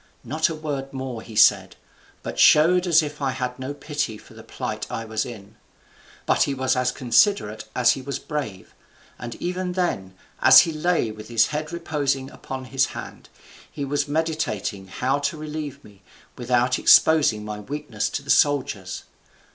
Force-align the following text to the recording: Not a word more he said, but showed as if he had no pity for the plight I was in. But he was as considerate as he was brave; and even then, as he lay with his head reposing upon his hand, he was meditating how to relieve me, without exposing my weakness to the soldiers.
Not 0.23 0.49
a 0.49 0.55
word 0.55 0.93
more 0.93 1.21
he 1.21 1.35
said, 1.35 1.75
but 2.23 2.39
showed 2.39 2.87
as 2.87 3.03
if 3.03 3.19
he 3.19 3.25
had 3.25 3.59
no 3.59 3.71
pity 3.71 4.17
for 4.17 4.33
the 4.33 4.41
plight 4.41 4.87
I 4.89 5.05
was 5.05 5.27
in. 5.27 5.57
But 6.25 6.41
he 6.41 6.55
was 6.55 6.75
as 6.75 6.91
considerate 6.91 7.65
as 7.75 7.91
he 7.91 8.01
was 8.01 8.17
brave; 8.17 8.73
and 9.19 9.35
even 9.35 9.73
then, 9.73 10.15
as 10.41 10.61
he 10.61 10.71
lay 10.73 11.11
with 11.11 11.27
his 11.27 11.45
head 11.45 11.71
reposing 11.71 12.31
upon 12.31 12.65
his 12.65 12.87
hand, 12.97 13.29
he 13.71 13.85
was 13.85 14.07
meditating 14.07 14.87
how 14.87 15.19
to 15.19 15.37
relieve 15.37 15.83
me, 15.83 16.01
without 16.35 16.79
exposing 16.79 17.45
my 17.45 17.59
weakness 17.59 18.09
to 18.09 18.23
the 18.23 18.31
soldiers. 18.31 19.03